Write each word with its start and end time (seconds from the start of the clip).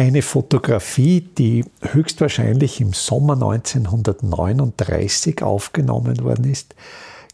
Eine 0.00 0.22
Fotografie, 0.22 1.20
die 1.20 1.64
höchstwahrscheinlich 1.82 2.80
im 2.80 2.94
Sommer 2.94 3.34
1939 3.34 5.42
aufgenommen 5.42 6.24
worden 6.24 6.50
ist, 6.50 6.74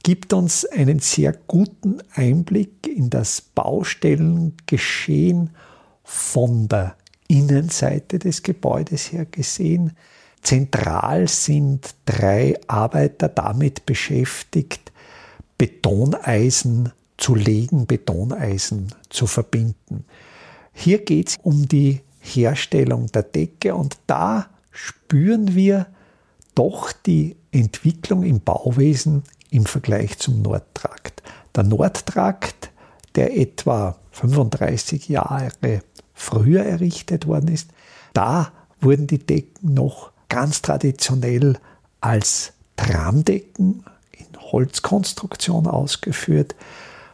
gibt 0.03 0.32
uns 0.32 0.65
einen 0.65 0.99
sehr 0.99 1.32
guten 1.47 1.99
Einblick 2.12 2.88
in 2.88 3.09
das 3.09 3.41
Baustellengeschehen 3.41 5.50
von 6.03 6.66
der 6.66 6.97
Innenseite 7.28 8.19
des 8.19 8.43
Gebäudes 8.43 9.12
her 9.12 9.26
gesehen. 9.26 9.93
Zentral 10.43 11.28
sind 11.28 11.94
drei 12.05 12.59
Arbeiter 12.66 13.28
damit 13.28 13.87
beschäftigt, 13.87 14.91
Betoneisen 15.56 16.93
zu 17.16 17.37
legen, 17.37 17.87
Betoneisen 17.87 18.93
zu 19.09 19.28
verbinden. 19.28 20.05
Hier 20.72 21.05
geht 21.05 21.28
es 21.28 21.37
um 21.44 21.69
die 21.69 22.00
Herstellung 22.26 23.06
der 23.06 23.22
Decke 23.22 23.75
und 23.75 23.97
da 24.06 24.48
spüren 24.70 25.54
wir 25.54 25.87
doch 26.54 26.92
die 26.92 27.37
Entwicklung 27.53 28.22
im 28.22 28.41
Bauwesen 28.41 29.22
im 29.50 29.66
Vergleich 29.66 30.19
zum 30.19 30.42
Nordtrakt. 30.42 31.22
Der 31.54 31.62
Nordtrakt, 31.62 32.70
der 33.14 33.37
etwa 33.37 33.97
35 34.10 35.09
Jahre 35.09 35.50
früher 36.12 36.64
errichtet 36.64 37.26
worden 37.26 37.48
ist, 37.48 37.70
da 38.12 38.53
wurden 38.81 39.06
die 39.06 39.19
Decken 39.19 39.75
noch 39.75 40.10
ganz 40.28 40.62
traditionell 40.62 41.58
als 42.00 42.53
Tramdecken 42.76 43.84
in 44.12 44.26
Holzkonstruktion 44.53 45.66
ausgeführt. 45.66 46.54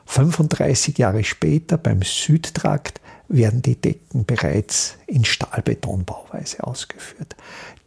35 0.07 0.99
Jahre 0.99 1.25
später 1.25 1.77
beim 1.79 2.03
Südtrakt 2.03 3.01
werden 3.29 3.63
die 3.63 3.77
Decken 3.77 4.25
bereits 4.25 4.97
in 5.07 5.25
Stahlbetonbauweise 5.25 6.65
ausgeführt. 6.65 7.37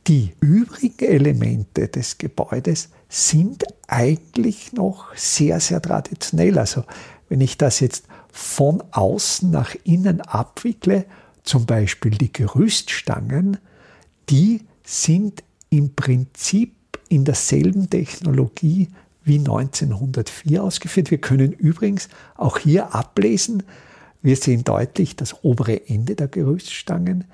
Die 0.08 0.34
übrigen 0.40 1.06
Elemente 1.06 1.88
des 1.88 2.18
Gebäudes 2.18 2.90
sind 3.10 3.64
eigentlich 3.88 4.74
noch 4.74 5.16
sehr, 5.16 5.60
sehr 5.60 5.82
traditionell. 5.82 6.60
Also 6.60 6.84
wenn 7.30 7.42
ich 7.42 7.58
das 7.58 7.80
jetzt 7.80 8.06
von 8.32 8.84
außen 8.92 9.50
nach 9.50 9.76
innen 9.84 10.22
abwickle, 10.22 11.06
zum 11.44 11.66
Beispiel 11.66 12.12
die 12.12 12.32
Gerüststangen, 12.32 13.58
die 14.30 14.62
sind 14.84 15.44
im 15.70 15.96
Prinzip 15.96 16.74
in 17.10 17.26
derselben 17.26 17.90
Technologie 17.90 18.90
wie 19.24 19.40
1904 19.40 20.64
ausgeführt. 20.64 21.12
Wir 21.12 21.18
können 21.18 21.52
übrigens 21.52 22.10
auch 22.36 22.60
hier 22.60 22.94
ablesen, 22.94 23.64
wir 24.26 24.36
sehen 24.36 24.64
deutlich 24.64 25.16
das 25.16 25.44
obere 25.44 25.88
Ende 25.88 26.16
der 26.16 26.28
Gerüststangen. 26.28 27.26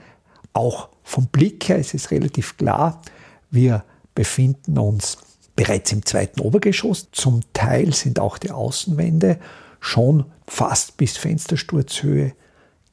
Auch 0.52 0.90
vom 1.04 1.28
Blick 1.28 1.70
her 1.70 1.78
ist 1.78 1.94
es 1.94 2.12
relativ 2.12 2.58
klar, 2.58 3.02
wir 3.50 3.86
befinden 4.14 4.78
uns 4.78 5.18
bereits 5.56 5.94
im 5.94 6.06
zweiten 6.06 6.42
Obergeschoss. 6.42 7.08
Zum 7.14 7.42
Teil 7.54 7.94
sind 7.94 8.20
auch 8.20 8.38
die 8.38 8.52
Außenwände 8.52 9.40
schon 9.80 10.26
fast 10.46 10.98
bis 10.98 11.16
Fenstersturzhöhe 11.16 12.34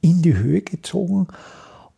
in 0.01 0.23
die 0.23 0.37
Höhe 0.37 0.63
gezogen. 0.63 1.27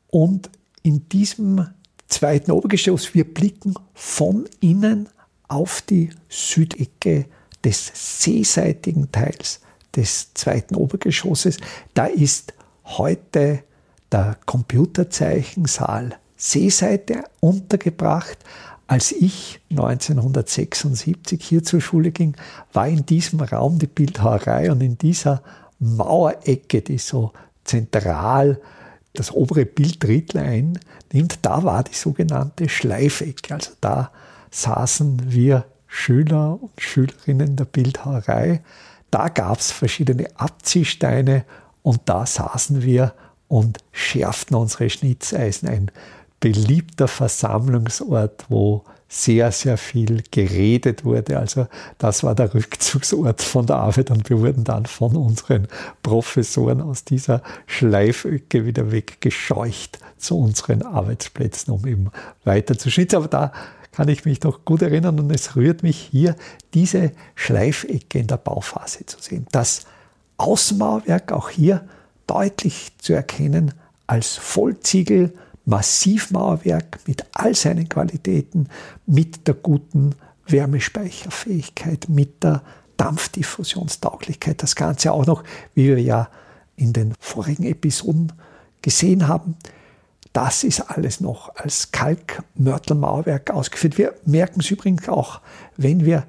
Und 0.08 0.48
in 0.82 1.06
diesem 1.10 1.66
zweiten 2.08 2.50
Obergeschoss, 2.50 3.12
wir 3.12 3.24
blicken 3.24 3.74
von 3.92 4.48
innen 4.60 5.10
auf 5.48 5.82
die 5.82 6.08
Südecke 6.30 7.26
des 7.62 7.92
seeseitigen 8.22 9.12
Teils 9.12 9.60
des 9.96 10.32
zweiten 10.34 10.74
Obergeschosses. 10.74 11.58
Da 11.94 12.06
ist 12.06 12.54
heute 12.84 13.62
der 14.10 14.36
Computerzeichensaal 14.46 16.16
Seeseite 16.36 17.24
untergebracht. 17.40 18.38
Als 18.86 19.12
ich 19.12 19.60
1976 19.70 21.42
hier 21.42 21.62
zur 21.62 21.80
Schule 21.80 22.10
ging, 22.10 22.34
war 22.72 22.88
in 22.88 23.06
diesem 23.06 23.40
Raum 23.40 23.78
die 23.78 23.86
Bildhauerei 23.86 24.72
und 24.72 24.80
in 24.80 24.98
dieser 24.98 25.42
Mauerecke, 25.78 26.82
die 26.82 26.98
so 26.98 27.32
zentral 27.64 28.60
das 29.12 29.32
obere 29.32 29.64
Bilddrittel 29.64 30.40
einnimmt, 30.40 31.38
da 31.42 31.62
war 31.62 31.84
die 31.84 31.94
sogenannte 31.94 32.68
Schleifecke. 32.68 33.54
Also 33.54 33.72
da 33.80 34.10
saßen 34.50 35.32
wir 35.32 35.66
Schüler 35.86 36.58
und 36.60 36.80
Schülerinnen 36.80 37.56
der 37.56 37.64
Bildhauerei 37.64 38.62
da 39.10 39.28
gab 39.28 39.58
es 39.58 39.72
verschiedene 39.72 40.28
Abziehsteine 40.36 41.44
und 41.82 42.00
da 42.06 42.26
saßen 42.26 42.82
wir 42.82 43.14
und 43.48 43.78
schärften 43.92 44.54
unsere 44.56 44.90
Schnitzeisen. 44.90 45.68
Ein 45.68 45.90
beliebter 46.38 47.08
Versammlungsort, 47.08 48.46
wo 48.48 48.84
sehr, 49.12 49.50
sehr 49.50 49.76
viel 49.76 50.22
geredet 50.30 51.04
wurde. 51.04 51.36
Also 51.36 51.66
das 51.98 52.22
war 52.22 52.36
der 52.36 52.54
Rückzugsort 52.54 53.42
von 53.42 53.66
der 53.66 53.76
Arbeit 53.76 54.12
und 54.12 54.30
wir 54.30 54.38
wurden 54.38 54.62
dann 54.62 54.86
von 54.86 55.16
unseren 55.16 55.66
Professoren 56.04 56.80
aus 56.80 57.04
dieser 57.04 57.42
Schleiföcke 57.66 58.64
wieder 58.64 58.92
weggescheucht 58.92 59.98
zu 60.16 60.38
unseren 60.38 60.82
Arbeitsplätzen, 60.82 61.74
um 61.74 61.84
eben 61.86 62.12
weiter 62.44 62.78
zu 62.78 62.88
schnitzen. 62.88 63.16
Aber 63.16 63.26
da 63.26 63.52
kann 63.90 64.08
ich 64.08 64.24
mich 64.24 64.44
noch 64.44 64.64
gut 64.64 64.80
erinnern 64.80 65.18
und 65.18 65.30
es 65.32 65.56
rührt 65.56 65.82
mich 65.82 66.08
hier, 66.12 66.36
diese 66.72 67.10
Schleifecke 67.34 68.20
in 68.20 68.28
der 68.28 68.36
Bauphase 68.36 69.06
zu 69.06 69.18
sehen. 69.20 69.44
Das 69.50 69.86
Außenmauerwerk 70.36 71.32
auch 71.32 71.50
hier 71.50 71.84
deutlich 72.28 72.92
zu 72.98 73.12
erkennen 73.12 73.74
als 74.06 74.36
Vollziegel 74.36 75.34
Massivmauerwerk 75.64 77.00
mit 77.06 77.24
all 77.32 77.54
seinen 77.54 77.88
Qualitäten, 77.88 78.68
mit 79.06 79.46
der 79.46 79.54
guten 79.54 80.14
Wärmespeicherfähigkeit, 80.46 82.08
mit 82.08 82.42
der 82.42 82.62
Dampfdiffusionstauglichkeit. 82.96 84.62
Das 84.62 84.74
Ganze 84.76 85.12
auch 85.12 85.26
noch, 85.26 85.44
wie 85.74 85.88
wir 85.88 86.00
ja 86.00 86.28
in 86.76 86.92
den 86.92 87.14
vorigen 87.20 87.64
Episoden 87.64 88.32
gesehen 88.82 89.28
haben. 89.28 89.56
Das 90.32 90.64
ist 90.64 90.80
alles 90.80 91.20
noch 91.20 91.54
als 91.56 91.92
Kalkmörtelmauerwerk 91.92 93.50
ausgeführt. 93.50 93.98
Wir 93.98 94.14
merken 94.24 94.60
es 94.60 94.70
übrigens 94.70 95.08
auch, 95.08 95.40
wenn 95.76 96.04
wir 96.04 96.24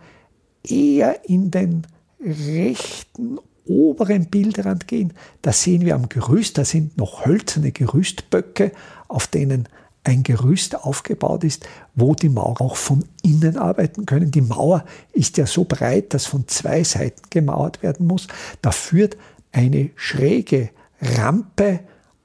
eher 0.64 1.28
in 1.30 1.52
den 1.52 1.88
rechten 2.20 3.40
oberen 3.66 4.26
Bildrand 4.26 4.88
gehen, 4.88 5.14
da 5.42 5.52
sehen 5.52 5.86
wir 5.86 5.96
am 5.96 6.10
Gerüst, 6.10 6.58
da 6.58 6.66
sind 6.66 6.98
noch 6.98 7.26
hölzerne 7.26 7.72
Gerüstböcke, 7.72 8.72
auf 9.08 9.28
denen 9.28 9.68
ein 10.04 10.24
Gerüst 10.24 10.76
aufgebaut 10.84 11.44
ist, 11.44 11.68
wo 11.94 12.16
die 12.16 12.30
Maurer 12.30 12.62
auch 12.62 12.76
von 12.76 13.06
innen 13.22 13.58
arbeiten 13.58 14.06
können. 14.06 14.32
Die 14.32 14.42
Mauer 14.42 14.84
ist 15.14 15.38
ja 15.38 15.46
so 15.46 15.64
breit, 15.64 16.14
dass 16.14 16.26
von 16.26 16.48
zwei 16.48 16.84
Seiten 16.84 17.22
gemauert 17.30 17.84
werden 17.84 18.08
muss. 18.08 18.28
Da 18.62 18.72
führt 18.72 19.16
eine 19.52 19.92
schräge 19.96 20.70
Rampe 21.02 21.82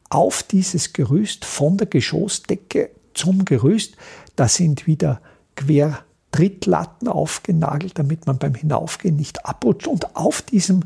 auf 0.09 0.43
dieses 0.43 0.93
Gerüst 0.93 1.45
von 1.45 1.77
der 1.77 1.87
Geschossdecke 1.87 2.91
zum 3.13 3.45
Gerüst. 3.45 3.97
Da 4.37 4.49
sind 4.49 4.87
wieder 4.87 5.21
quer 5.55 5.99
Trittlatten 6.33 7.09
aufgenagelt, 7.09 7.99
damit 7.99 8.27
man 8.27 8.39
beim 8.39 8.55
Hinaufgehen 8.55 9.17
nicht 9.17 9.47
abrutscht. 9.47 9.87
Und 9.87 10.17
auf 10.17 10.43
diesem 10.43 10.85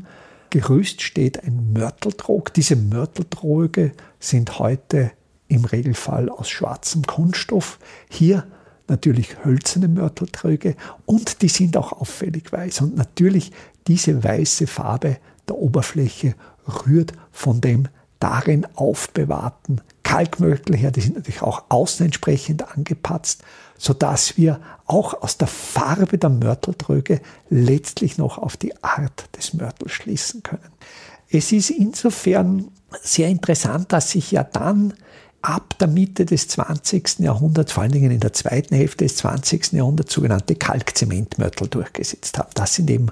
Gerüst 0.51 1.01
steht 1.01 1.45
ein 1.45 1.71
Mörteltrog. 1.71 2.53
Diese 2.53 2.75
Mörteltroge 2.75 3.93
sind 4.19 4.59
heute 4.59 5.11
im 5.47 5.63
Regelfall 5.63 6.29
aus 6.29 6.49
schwarzem 6.49 7.03
Kunststoff. 7.03 7.79
Hier 8.09 8.45
natürlich 8.89 9.45
hölzerne 9.45 9.87
Mörteltröge 9.87 10.75
und 11.05 11.41
die 11.41 11.47
sind 11.47 11.77
auch 11.77 11.93
auffällig 11.93 12.51
weiß. 12.51 12.81
Und 12.81 12.97
natürlich 12.97 13.53
diese 13.87 14.25
weiße 14.25 14.67
Farbe 14.67 15.17
der 15.47 15.55
Oberfläche 15.55 16.35
rührt 16.85 17.13
von 17.31 17.61
dem 17.61 17.87
darin 18.19 18.67
aufbewahrten 18.75 19.79
Kalkmörtel 20.11 20.75
her. 20.75 20.91
Die 20.91 20.99
sind 20.99 21.15
natürlich 21.15 21.41
auch 21.41 21.63
außen 21.69 22.05
entsprechend 22.05 22.67
angepatzt, 22.75 23.43
sodass 23.77 24.35
wir 24.35 24.59
auch 24.85 25.21
aus 25.21 25.37
der 25.37 25.47
Farbe 25.47 26.17
der 26.17 26.29
Mörteltröge 26.29 27.21
letztlich 27.49 28.17
noch 28.17 28.37
auf 28.37 28.57
die 28.57 28.75
Art 28.83 29.29
des 29.37 29.53
Mörtels 29.53 29.93
schließen 29.93 30.43
können. 30.43 30.69
Es 31.29 31.53
ist 31.53 31.69
insofern 31.69 32.67
sehr 33.01 33.29
interessant, 33.29 33.93
dass 33.93 34.11
sich 34.11 34.31
ja 34.31 34.43
dann 34.43 34.95
ab 35.41 35.75
der 35.79 35.87
Mitte 35.87 36.25
des 36.25 36.49
20. 36.49 37.19
Jahrhunderts, 37.19 37.71
vor 37.71 37.83
allen 37.83 37.93
Dingen 37.93 38.11
in 38.11 38.19
der 38.19 38.33
zweiten 38.33 38.75
Hälfte 38.75 39.05
des 39.05 39.15
20. 39.15 39.71
Jahrhunderts, 39.71 40.13
sogenannte 40.13 40.55
Kalkzementmörtel 40.55 41.69
durchgesetzt 41.69 42.37
haben. 42.37 42.49
Das 42.53 42.75
sind 42.75 42.89
eben 42.89 43.07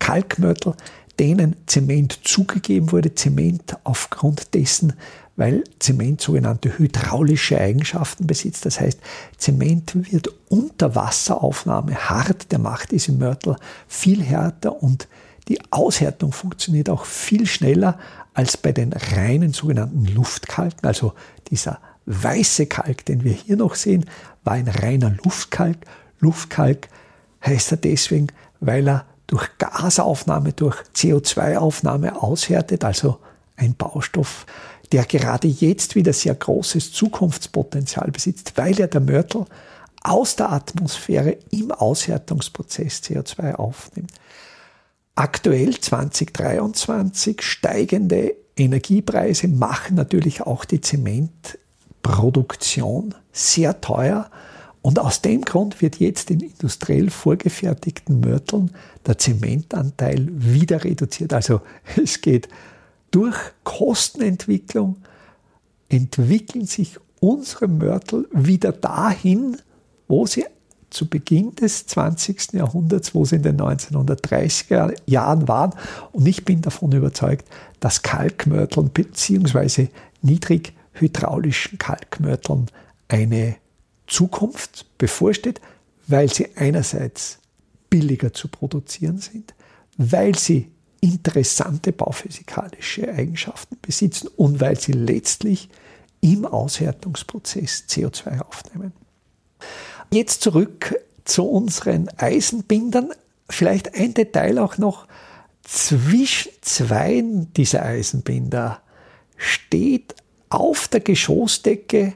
Kalkmörtel, 0.00 0.74
denen 1.20 1.54
Zement 1.66 2.18
zugegeben 2.24 2.90
wurde. 2.90 3.14
Zement 3.14 3.76
aufgrund 3.84 4.52
dessen, 4.54 4.94
weil 5.40 5.64
Zement 5.78 6.20
sogenannte 6.20 6.76
hydraulische 6.76 7.58
Eigenschaften 7.58 8.26
besitzt. 8.26 8.66
Das 8.66 8.78
heißt, 8.78 9.00
Zement 9.38 10.12
wird 10.12 10.28
unter 10.50 10.94
Wasseraufnahme 10.94 11.94
hart. 11.94 12.52
Der 12.52 12.58
macht 12.58 12.90
diese 12.90 13.12
Mörtel 13.12 13.56
viel 13.88 14.22
härter 14.22 14.82
und 14.82 15.08
die 15.48 15.58
Aushärtung 15.70 16.32
funktioniert 16.32 16.90
auch 16.90 17.06
viel 17.06 17.46
schneller 17.46 17.98
als 18.34 18.58
bei 18.58 18.72
den 18.72 18.92
reinen 18.92 19.54
sogenannten 19.54 20.04
Luftkalken. 20.04 20.86
Also 20.86 21.14
dieser 21.50 21.78
weiße 22.04 22.66
Kalk, 22.66 23.06
den 23.06 23.24
wir 23.24 23.32
hier 23.32 23.56
noch 23.56 23.76
sehen, 23.76 24.04
war 24.44 24.52
ein 24.52 24.68
reiner 24.68 25.16
Luftkalk. 25.24 25.78
Luftkalk 26.18 26.90
heißt 27.46 27.72
er 27.72 27.78
deswegen, 27.78 28.26
weil 28.60 28.86
er 28.86 29.06
durch 29.26 29.48
Gasaufnahme, 29.56 30.52
durch 30.52 30.76
CO2-Aufnahme 30.94 32.22
aushärtet, 32.22 32.84
also 32.84 33.20
ein 33.56 33.74
Baustoff, 33.74 34.44
der 34.92 35.04
gerade 35.04 35.48
jetzt 35.48 35.94
wieder 35.94 36.12
sehr 36.12 36.34
großes 36.34 36.92
Zukunftspotenzial 36.92 38.10
besitzt, 38.10 38.52
weil 38.56 38.78
er 38.80 38.88
der 38.88 39.00
Mörtel 39.00 39.46
aus 40.02 40.34
der 40.36 40.52
Atmosphäre 40.52 41.38
im 41.50 41.70
Aushärtungsprozess 41.70 43.02
CO2 43.04 43.54
aufnimmt. 43.54 44.12
Aktuell 45.14 45.78
2023 45.78 47.42
steigende 47.42 48.34
Energiepreise 48.56 49.46
machen 49.48 49.96
natürlich 49.96 50.40
auch 50.42 50.64
die 50.64 50.80
Zementproduktion 50.80 53.14
sehr 53.32 53.80
teuer. 53.80 54.30
Und 54.82 54.98
aus 54.98 55.20
dem 55.20 55.42
Grund 55.42 55.82
wird 55.82 55.96
jetzt 55.96 56.30
in 56.30 56.40
industriell 56.40 57.10
vorgefertigten 57.10 58.20
Mörteln 58.20 58.70
der 59.06 59.18
Zementanteil 59.18 60.26
wieder 60.30 60.84
reduziert. 60.84 61.34
Also 61.34 61.60
es 62.02 62.22
geht 62.22 62.48
durch 63.10 63.36
Kostenentwicklung, 63.64 64.96
entwickeln 65.88 66.66
sich 66.66 66.98
unsere 67.20 67.68
Mörtel 67.68 68.28
wieder 68.32 68.72
dahin, 68.72 69.56
wo 70.08 70.26
sie 70.26 70.44
zu 70.90 71.08
Beginn 71.08 71.54
des 71.54 71.86
20. 71.86 72.54
Jahrhunderts, 72.54 73.14
wo 73.14 73.24
sie 73.24 73.36
in 73.36 73.42
den 73.42 73.60
1930er 73.60 74.96
Jahren 75.06 75.46
waren. 75.46 75.72
Und 76.12 76.26
ich 76.26 76.44
bin 76.44 76.62
davon 76.62 76.92
überzeugt, 76.92 77.46
dass 77.78 78.02
Kalkmörteln 78.02 78.90
bzw. 78.90 79.88
niedrighydraulischen 80.22 81.78
Kalkmörteln 81.78 82.66
eine 83.08 83.56
Zukunft 84.06 84.86
bevorsteht, 84.98 85.60
weil 86.08 86.28
sie 86.28 86.48
einerseits 86.56 87.38
billiger 87.88 88.32
zu 88.32 88.48
produzieren 88.48 89.18
sind, 89.18 89.54
weil 89.96 90.34
sie 90.34 90.70
interessante 91.00 91.92
bauphysikalische 91.92 93.12
Eigenschaften 93.12 93.78
besitzen 93.80 94.28
und 94.36 94.60
weil 94.60 94.78
sie 94.78 94.92
letztlich 94.92 95.68
im 96.20 96.44
Aushärtungsprozess 96.44 97.84
CO2 97.88 98.40
aufnehmen. 98.40 98.92
Jetzt 100.12 100.42
zurück 100.42 100.94
zu 101.24 101.44
unseren 101.44 102.08
Eisenbindern. 102.16 103.12
Vielleicht 103.48 103.94
ein 103.94 104.14
Detail 104.14 104.58
auch 104.58 104.78
noch. 104.78 105.06
Zwischen 105.62 106.52
zwei 106.62 107.22
dieser 107.56 107.84
Eisenbinder 107.84 108.82
steht 109.36 110.14
auf 110.48 110.88
der 110.88 111.00
Geschossdecke 111.00 112.14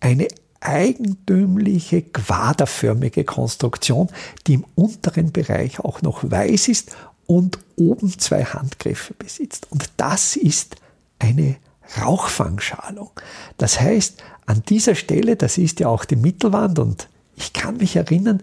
eine 0.00 0.28
eigentümliche 0.60 2.02
quaderförmige 2.02 3.24
Konstruktion, 3.24 4.08
die 4.46 4.54
im 4.54 4.64
unteren 4.74 5.30
Bereich 5.30 5.80
auch 5.80 6.02
noch 6.02 6.28
weiß 6.28 6.68
ist 6.68 6.96
und 7.26 7.58
oben 7.76 8.18
zwei 8.18 8.44
Handgriffe 8.44 9.14
besitzt. 9.14 9.66
Und 9.70 9.90
das 9.96 10.36
ist 10.36 10.76
eine 11.18 11.56
Rauchfangschalung. 12.00 13.10
Das 13.58 13.80
heißt, 13.80 14.22
an 14.46 14.62
dieser 14.68 14.94
Stelle, 14.94 15.36
das 15.36 15.58
ist 15.58 15.80
ja 15.80 15.88
auch 15.88 16.04
die 16.04 16.16
Mittelwand 16.16 16.78
und 16.78 17.08
ich 17.36 17.52
kann 17.52 17.76
mich 17.78 17.96
erinnern, 17.96 18.42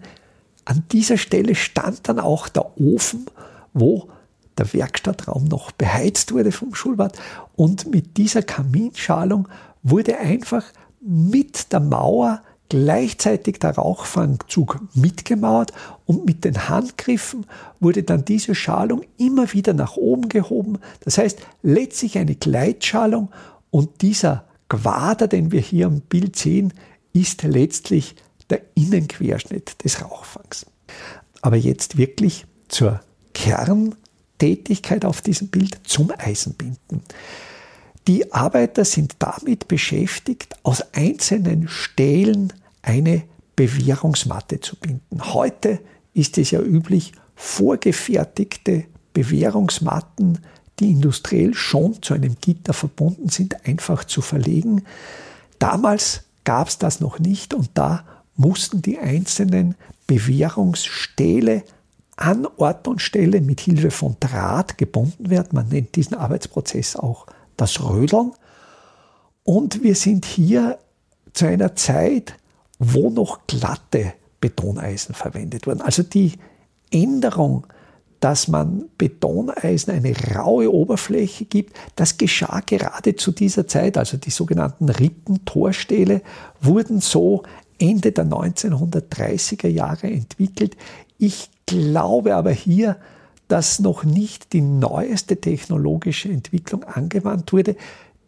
an 0.64 0.84
dieser 0.92 1.18
Stelle 1.18 1.54
stand 1.54 2.08
dann 2.08 2.18
auch 2.18 2.48
der 2.48 2.78
Ofen, 2.78 3.26
wo 3.72 4.08
der 4.56 4.72
Werkstattraum 4.72 5.44
noch 5.44 5.72
beheizt 5.72 6.32
wurde 6.32 6.52
vom 6.52 6.74
Schulbad. 6.74 7.18
Und 7.56 7.90
mit 7.90 8.16
dieser 8.16 8.42
Kaminschalung 8.42 9.48
wurde 9.82 10.18
einfach 10.18 10.64
mit 11.00 11.72
der 11.72 11.80
Mauer 11.80 12.42
gleichzeitig 12.68 13.58
der 13.58 13.76
Rauchfangzug 13.76 14.80
mitgemauert 14.94 15.72
und 16.06 16.24
mit 16.24 16.44
den 16.44 16.68
Handgriffen 16.68 17.46
wurde 17.80 18.02
dann 18.02 18.24
diese 18.24 18.54
Schalung 18.54 19.02
immer 19.18 19.52
wieder 19.52 19.74
nach 19.74 19.96
oben 19.96 20.28
gehoben. 20.28 20.78
Das 21.04 21.18
heißt, 21.18 21.38
letztlich 21.62 22.18
eine 22.18 22.34
Gleitschalung 22.34 23.30
und 23.70 24.02
dieser 24.02 24.44
Quader, 24.68 25.28
den 25.28 25.52
wir 25.52 25.60
hier 25.60 25.86
im 25.86 26.00
Bild 26.00 26.36
sehen, 26.36 26.72
ist 27.12 27.42
letztlich 27.42 28.16
der 28.50 28.62
Innenquerschnitt 28.74 29.84
des 29.84 30.02
Rauchfangs. 30.02 30.66
Aber 31.42 31.56
jetzt 31.56 31.96
wirklich 31.96 32.46
zur 32.68 33.00
Kerntätigkeit 33.34 35.04
auf 35.04 35.20
diesem 35.20 35.48
Bild, 35.48 35.78
zum 35.84 36.10
Eisenbinden. 36.16 37.02
Die 38.06 38.32
Arbeiter 38.32 38.84
sind 38.84 39.16
damit 39.18 39.66
beschäftigt, 39.66 40.56
aus 40.62 40.82
einzelnen 40.92 41.68
Stählen 41.68 42.52
eine 42.82 43.22
Bewährungsmatte 43.56 44.60
zu 44.60 44.76
binden. 44.76 45.32
Heute 45.32 45.80
ist 46.12 46.36
es 46.36 46.50
ja 46.50 46.60
üblich, 46.60 47.12
vorgefertigte 47.34 48.84
Bewährungsmatten, 49.14 50.38
die 50.80 50.90
industriell 50.90 51.54
schon 51.54 52.02
zu 52.02 52.14
einem 52.14 52.36
Gitter 52.40 52.74
verbunden 52.74 53.28
sind, 53.30 53.66
einfach 53.66 54.04
zu 54.04 54.20
verlegen. 54.20 54.82
Damals 55.58 56.24
gab 56.44 56.68
es 56.68 56.78
das 56.78 57.00
noch 57.00 57.18
nicht 57.18 57.54
und 57.54 57.70
da 57.74 58.04
mussten 58.36 58.82
die 58.82 58.98
einzelnen 58.98 59.76
Bewährungsstähle 60.06 61.62
an 62.16 62.46
Ort 62.56 62.86
und 62.86 63.00
Stelle 63.00 63.40
mit 63.40 63.60
Hilfe 63.60 63.90
von 63.90 64.16
Draht 64.20 64.76
gebunden 64.76 65.30
werden. 65.30 65.50
Man 65.52 65.68
nennt 65.68 65.96
diesen 65.96 66.16
Arbeitsprozess 66.16 66.96
auch 66.96 67.26
das 67.56 67.82
Rödeln. 67.82 68.32
Und 69.44 69.82
wir 69.82 69.94
sind 69.94 70.24
hier 70.24 70.78
zu 71.32 71.46
einer 71.46 71.74
Zeit, 71.76 72.34
wo 72.78 73.10
noch 73.10 73.46
glatte 73.46 74.14
Betoneisen 74.40 75.14
verwendet 75.14 75.66
wurden. 75.66 75.80
Also 75.80 76.02
die 76.02 76.32
Änderung, 76.90 77.66
dass 78.20 78.48
man 78.48 78.86
Betoneisen 78.96 79.92
eine 79.92 80.14
raue 80.34 80.72
Oberfläche 80.72 81.44
gibt, 81.44 81.76
das 81.96 82.16
geschah 82.16 82.60
gerade 82.64 83.16
zu 83.16 83.32
dieser 83.32 83.66
Zeit. 83.66 83.98
Also 83.98 84.16
die 84.16 84.30
sogenannten 84.30 84.88
Rippentorstähle 84.88 86.22
wurden 86.60 87.00
so 87.00 87.42
Ende 87.78 88.12
der 88.12 88.24
1930er 88.24 89.68
Jahre 89.68 90.06
entwickelt. 90.06 90.76
Ich 91.18 91.50
glaube 91.66 92.34
aber 92.34 92.52
hier, 92.52 92.96
dass 93.48 93.78
noch 93.78 94.04
nicht 94.04 94.52
die 94.52 94.60
neueste 94.60 95.40
technologische 95.40 96.28
Entwicklung 96.28 96.84
angewandt 96.84 97.52
wurde. 97.52 97.76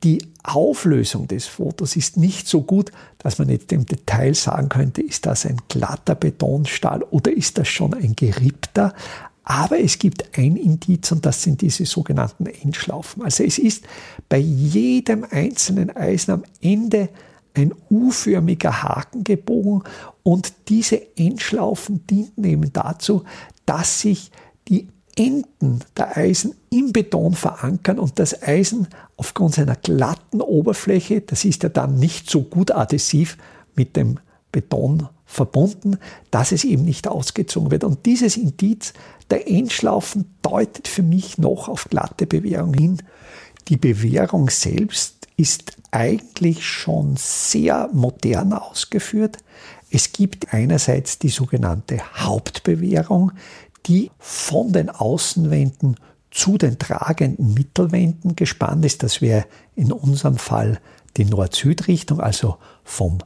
Die 0.03 0.23
Auflösung 0.43 1.27
des 1.27 1.47
Fotos 1.47 1.97
ist 1.97 2.17
nicht 2.17 2.47
so 2.47 2.63
gut, 2.63 2.93
dass 3.19 3.39
man 3.39 3.49
jetzt 3.49 3.73
im 3.73 3.87
Detail 3.87 4.35
sagen 4.35 4.69
könnte, 4.69 5.03
ist 5.03 5.27
das 5.27 5.47
ein 5.47 5.57
glatter 5.69 6.15
Betonstahl 6.15 7.03
oder 7.03 7.33
ist 7.33 7.59
das 7.59 7.69
schon 7.69 7.95
ein 7.95 8.15
gerippter. 8.15 8.95
Aber 9.43 9.81
es 9.81 9.99
gibt 9.99 10.37
ein 10.37 10.57
Indiz 10.57 11.13
und 11.13 11.25
das 11.25 11.43
sind 11.43 11.63
diese 11.63 11.87
sogenannten 11.87 12.47
Endschlaufen. 12.47 13.23
Also 13.23 13.45
es 13.45 13.59
ist 13.59 13.85
bei 14.29 14.39
jedem 14.39 15.25
einzelnen 15.31 15.97
Eisen 15.97 16.33
am 16.33 16.45
Ende 16.61 17.09
ein 17.55 17.73
U-förmiger 17.91 18.83
Haken 18.83 19.25
gebogen 19.25 19.83
und 20.23 20.53
diese 20.69 21.17
Endschlaufen 21.17 22.07
dienten 22.07 22.45
eben 22.45 22.73
dazu, 22.73 23.25
dass 23.65 24.01
sich 24.01 24.31
die 24.69 24.89
Enden 25.17 25.81
der 25.97 26.17
Eisen 26.17 26.55
im 26.71 26.93
Beton 26.93 27.35
verankern 27.35 27.99
und 27.99 28.19
das 28.19 28.43
Eisen 28.43 28.89
aufgrund 29.17 29.55
seiner 29.55 29.77
glatten 29.77 30.43
Oberfläche, 30.43 31.23
das 31.23 31.45
ist 31.45 31.63
ja 31.63 31.71
dann 31.71 31.99
nicht 31.99 32.31
so 32.31 32.43
gut 32.43 32.71
adhesiv 32.71 33.39
mit 33.75 33.97
dem 33.97 34.21
Beton 34.53 35.09
verbunden, 35.25 35.99
dass 36.31 36.53
es 36.53 36.65
eben 36.65 36.85
nicht 36.85 37.09
ausgezogen 37.09 37.71
wird. 37.71 37.85
Und 37.85 38.07
dieses 38.07 38.37
Indiz 38.37 38.93
der 39.31 39.49
Endschlaufen 39.51 40.35
deutet 40.43 40.87
für 40.87 41.03
mich 41.03 41.39
noch 41.39 41.69
auf 41.69 41.89
glatte 41.89 42.27
Bewährung 42.27 42.75
hin. 42.75 43.03
Die 43.69 43.77
Bewährung 43.77 44.49
selbst 44.51 45.27
ist 45.37 45.77
eigentlich 45.91 46.65
schon 46.67 47.17
sehr 47.17 47.91
modern 47.93 48.53
ausgeführt. 48.53 49.39
Es 49.91 50.13
gibt 50.13 50.53
einerseits 50.55 51.19
die 51.19 51.29
sogenannte 51.29 52.01
Hauptbewährung, 52.17 53.33
die 53.87 54.11
von 54.19 54.73
den 54.73 54.91
Außenwänden 54.91 55.97
zu 56.31 56.59
den 56.59 56.79
tragenden 56.79 57.55
Mittelwänden 57.55 58.37
gespannt 58.37 58.85
ist. 58.85 59.03
Das 59.03 59.23
wäre 59.23 59.47
in 59.75 59.93
unserem 59.93 60.37
Fall 60.37 60.81
die 61.17 61.25
Nord-Süd-Richtung, 61.25 62.21
also 62.21 62.59
vom 62.85 63.19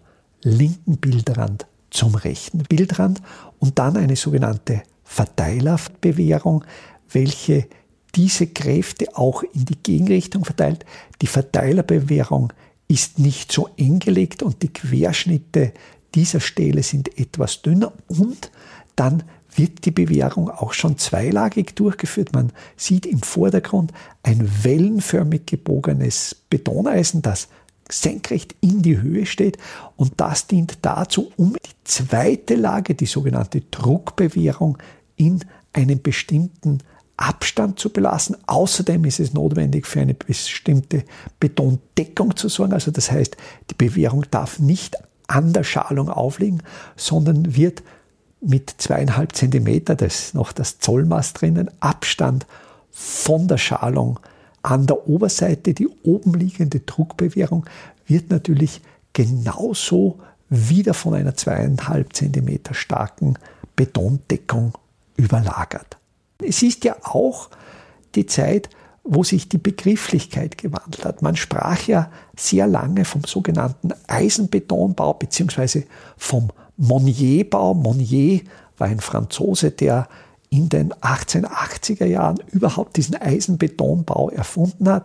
linken 0.43 0.99
Bildrand 0.99 1.67
zum 1.91 2.15
rechten 2.15 2.63
Bildrand 2.63 3.21
und 3.59 3.79
dann 3.79 3.97
eine 3.97 4.17
sogenannte 4.17 4.83
Verteilerbewährung, 5.05 6.65
welche 7.11 7.67
diese 8.15 8.47
Kräfte 8.47 9.17
auch 9.17 9.43
in 9.43 9.65
die 9.65 9.79
Gegenrichtung 9.83 10.45
verteilt. 10.45 10.85
Die 11.21 11.27
Verteilerbewährung 11.27 12.53
ist 12.87 13.19
nicht 13.19 13.51
so 13.51 13.69
eng 13.77 13.99
gelegt 13.99 14.43
und 14.43 14.63
die 14.63 14.73
Querschnitte 14.73 15.73
dieser 16.15 16.41
Stelle 16.41 16.83
sind 16.83 17.19
etwas 17.19 17.63
dünner 17.63 17.93
und 18.09 18.51
dann 18.97 19.23
wird 19.55 19.85
die 19.85 19.91
Bewährung 19.91 20.51
auch 20.51 20.73
schon 20.73 20.99
zweilagig 20.99 21.75
durchgeführt. 21.75 22.33
Man 22.33 22.53
sieht 22.77 23.07
im 23.07 23.23
Vordergrund 23.23 23.93
ein 24.23 24.49
wellenförmig 24.63 25.47
gebogenes 25.47 26.37
Betoneisen, 26.51 27.23
das 27.23 27.49
senkrecht 27.89 28.55
in 28.61 28.83
die 28.83 29.01
Höhe 29.01 29.27
steht 29.27 29.59
und 29.97 30.13
das 30.19 30.47
dient 30.47 30.79
dazu, 30.83 31.33
um 31.37 31.55
die 31.55 31.85
zweite 31.85 32.55
Lage, 32.55 32.95
die 32.95 33.07
sogenannte 33.07 33.63
Druckbewährung, 33.63 34.79
in 35.17 35.45
einem 35.73 36.01
bestimmten 36.01 36.79
Abstand 37.17 37.79
zu 37.79 37.91
belassen. 37.91 38.37
Außerdem 38.47 39.05
ist 39.05 39.21
es 39.21 39.35
notwendig, 39.35 39.87
für 39.87 40.01
eine 40.01 40.15
bestimmte 40.15 41.05
Betondeckung 41.39 42.37
zu 42.37 42.49
sorgen. 42.49 42.73
Also 42.73 42.91
das 42.91 43.11
heißt, 43.11 43.37
die 43.71 43.75
Bewährung 43.75 44.25
darf 44.31 44.59
nicht 44.59 44.97
an 45.27 45.53
der 45.53 45.65
Schalung 45.65 46.09
aufliegen, 46.09 46.63
sondern 46.97 47.55
wird 47.55 47.83
mit 48.41 48.75
zweieinhalb 48.79 49.35
Zentimeter, 49.35 49.95
das 49.95 50.27
ist 50.27 50.35
noch 50.35 50.53
das 50.53 50.79
Zollmaß 50.79 51.35
drinnen, 51.35 51.71
Abstand 51.81 52.47
von 52.91 53.49
der 53.49 53.59
Schalung 53.59 54.19
an 54.63 54.87
der 54.87 55.09
Oberseite, 55.09 55.75
die 55.75 55.89
oben 56.03 56.35
liegende 56.35 56.81
Druckbewährung, 56.81 57.67
wird 58.07 58.31
natürlich 58.31 58.81
genauso 59.13 60.19
wieder 60.49 60.95
von 60.95 61.15
einer 61.15 61.35
zweieinhalb 61.35 62.15
Zentimeter 62.15 62.75
starken 62.75 63.39
Betondeckung 63.77 64.75
überlagert. 65.17 65.97
Es 66.43 66.63
ist 66.63 66.85
ja 66.85 66.97
auch 67.03 67.51
die 68.15 68.27
Zeit, 68.27 68.69
wo 69.05 69.25
sich 69.25 69.49
die 69.49 69.59
Begrifflichkeit 69.59 70.59
gewandelt 70.59 71.05
hat. 71.05 71.23
Man 71.23 71.37
sprach 71.37 71.87
ja 71.87 72.11
sehr 72.37 72.67
lange 72.67 73.05
vom 73.05 73.25
sogenannten 73.25 73.93
Eisenbetonbau 74.07 75.15
bzw. 75.15 75.85
vom 76.17 76.51
Monnierbau. 76.81 77.75
Monnier 77.75 78.41
war 78.79 78.89
ein 78.89 79.01
Franzose, 79.01 79.71
der 79.71 80.09
in 80.49 80.69
den 80.69 80.93
1880er 80.95 82.07
Jahren 82.07 82.41
überhaupt 82.51 82.97
diesen 82.97 83.15
Eisenbetonbau 83.15 84.31
erfunden 84.31 84.89
hat. 84.89 85.05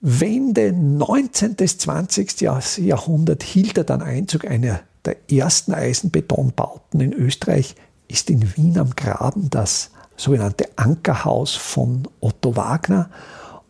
Wende 0.00 0.72
19. 0.72 1.56
bis 1.56 1.78
20. 1.78 2.40
Jahrhundert 2.78 3.42
hielt 3.42 3.76
er 3.78 3.84
dann 3.84 4.02
Einzug. 4.02 4.44
Einer 4.44 4.80
der 5.04 5.16
ersten 5.32 5.72
Eisenbetonbauten 5.72 7.00
in 7.00 7.12
Österreich 7.12 7.74
ist 8.06 8.30
in 8.30 8.56
Wien 8.56 8.78
am 8.78 8.94
Graben 8.94 9.50
das 9.50 9.90
sogenannte 10.16 10.68
Ankerhaus 10.76 11.54
von 11.54 12.06
Otto 12.20 12.54
Wagner. 12.54 13.10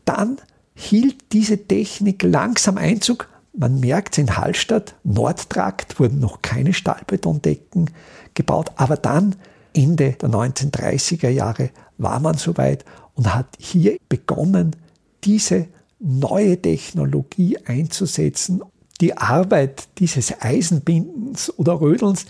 Dann 0.04 0.38
hielt 0.74 1.32
diese 1.32 1.66
Technik 1.66 2.22
langsam 2.22 2.76
Einzug 2.76 3.28
man 3.58 3.80
merkt 3.80 4.18
in 4.18 4.36
Hallstatt, 4.36 4.94
Nordtrakt 5.02 5.98
wurden 5.98 6.20
noch 6.20 6.42
keine 6.42 6.72
Stahlbetondecken 6.72 7.90
gebaut, 8.34 8.70
aber 8.76 8.96
dann 8.96 9.34
Ende 9.74 10.12
der 10.12 10.28
1930er 10.30 11.28
Jahre 11.28 11.70
war 11.98 12.20
man 12.20 12.36
soweit 12.38 12.84
und 13.14 13.34
hat 13.34 13.48
hier 13.58 13.98
begonnen, 14.08 14.76
diese 15.24 15.66
neue 15.98 16.60
Technologie 16.62 17.58
einzusetzen. 17.66 18.62
Die 19.00 19.16
Arbeit 19.16 19.88
dieses 19.98 20.40
Eisenbindens 20.40 21.52
oder 21.58 21.80
Rödelns 21.80 22.26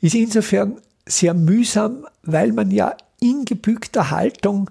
ist 0.00 0.14
insofern 0.14 0.76
sehr 1.04 1.34
mühsam, 1.34 2.06
weil 2.22 2.52
man 2.52 2.70
ja 2.70 2.96
in 3.20 3.44
gebückter 3.44 4.10
Haltung 4.10 4.70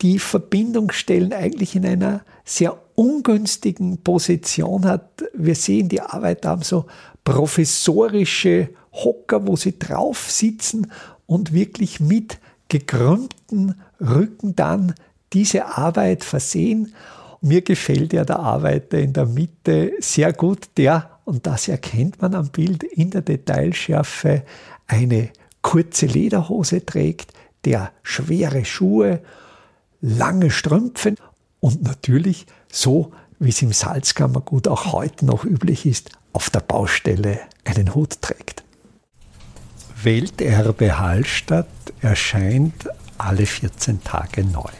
die 0.00 0.20
Verbindungsstellen 0.20 1.32
eigentlich 1.32 1.74
in 1.74 1.84
einer 1.84 2.22
sehr 2.44 2.78
ungünstigen 2.94 3.98
Position 3.98 4.86
hat. 4.86 5.24
Wir 5.34 5.54
sehen, 5.54 5.88
die 5.88 6.00
Arbeiter 6.00 6.50
haben 6.50 6.62
so 6.62 6.86
professorische 7.24 8.70
Hocker, 8.92 9.46
wo 9.46 9.56
sie 9.56 9.78
drauf 9.78 10.30
sitzen 10.30 10.90
und 11.26 11.52
wirklich 11.52 12.00
mit 12.00 12.38
gekrümmten 12.68 13.80
Rücken 14.00 14.54
dann 14.54 14.94
diese 15.32 15.66
Arbeit 15.76 16.24
versehen. 16.24 16.94
Mir 17.40 17.62
gefällt 17.62 18.12
ja 18.12 18.24
der 18.24 18.38
Arbeiter 18.38 18.98
in 18.98 19.12
der 19.12 19.26
Mitte 19.26 19.92
sehr 19.98 20.32
gut, 20.32 20.68
der, 20.76 21.18
und 21.24 21.46
das 21.46 21.68
erkennt 21.68 22.22
man 22.22 22.34
am 22.34 22.48
Bild 22.48 22.82
in 22.82 23.10
der 23.10 23.22
Detailschärfe, 23.22 24.44
eine 24.86 25.30
kurze 25.62 26.06
Lederhose 26.06 26.84
trägt, 26.84 27.32
der 27.64 27.92
schwere 28.02 28.64
Schuhe, 28.64 29.20
lange 30.00 30.50
Strümpfe 30.50 31.14
und 31.60 31.82
natürlich 31.82 32.46
so, 32.74 33.12
wie 33.38 33.50
es 33.50 33.62
im 33.62 33.72
Salzkammergut 33.72 34.68
auch 34.68 34.92
heute 34.92 35.26
noch 35.26 35.44
üblich 35.44 35.86
ist, 35.86 36.10
auf 36.32 36.50
der 36.50 36.60
Baustelle 36.60 37.40
einen 37.64 37.94
Hut 37.94 38.20
trägt. 38.20 38.64
Welterbe 40.02 40.98
Hallstatt 40.98 41.68
erscheint 42.00 42.88
alle 43.16 43.46
14 43.46 44.02
Tage 44.02 44.44
neu. 44.44 44.70